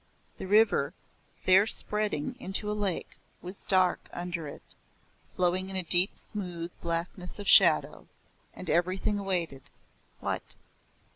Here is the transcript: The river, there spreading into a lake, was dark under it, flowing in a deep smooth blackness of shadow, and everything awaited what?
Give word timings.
The 0.39 0.47
river, 0.47 0.95
there 1.45 1.67
spreading 1.67 2.35
into 2.39 2.71
a 2.71 2.73
lake, 2.73 3.17
was 3.43 3.63
dark 3.63 4.09
under 4.11 4.47
it, 4.47 4.63
flowing 5.35 5.69
in 5.69 5.75
a 5.75 5.83
deep 5.83 6.17
smooth 6.17 6.71
blackness 6.81 7.37
of 7.37 7.47
shadow, 7.47 8.07
and 8.55 8.67
everything 8.67 9.19
awaited 9.19 9.69
what? 10.19 10.55